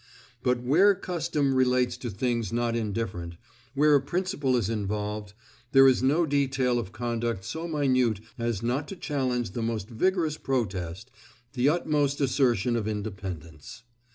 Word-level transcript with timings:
But 0.41 0.61
where 0.63 0.95
custom 0.95 1.53
relates 1.53 1.95
to 1.97 2.09
things 2.09 2.51
not 2.51 2.75
indifferent, 2.75 3.35
where 3.75 3.93
a 3.93 4.01
principle 4.01 4.57
is 4.57 4.67
involved, 4.67 5.33
there 5.73 5.87
is 5.87 6.01
no 6.01 6.25
detail 6.25 6.79
of 6.79 6.91
conduct 6.91 7.43
so 7.45 7.67
minute 7.67 8.19
as 8.39 8.63
not 8.63 8.87
to 8.87 8.95
challenge 8.95 9.51
the 9.51 9.61
most 9.61 9.89
vigorous 9.89 10.37
protest, 10.37 11.11
the 11.53 11.69
utmost 11.69 12.19
assertion 12.19 12.75
of 12.75 12.87
independence. 12.87 13.83